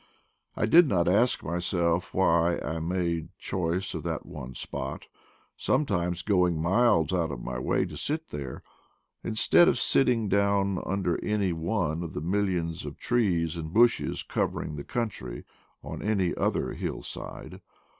[0.55, 5.05] I did not ask myself why I made choice of that one spot,
[5.55, 8.63] sometimes going miles out of my way to sit there,
[9.23, 14.75] instead of sitting down under any one of the millions of trees and bushes covering
[14.75, 15.43] the country,
[15.83, 17.61] on any other hillside.